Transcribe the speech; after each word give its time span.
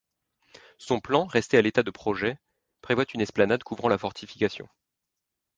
Son 0.79 0.99
plan, 0.99 1.27
resté 1.27 1.59
à 1.59 1.61
l'état 1.61 1.83
de 1.83 1.91
projet, 1.91 2.39
prévoit 2.81 3.05
une 3.13 3.21
esplanade 3.21 3.61
couvrant 3.61 3.87
la 3.87 3.99
fortification. 3.99 4.67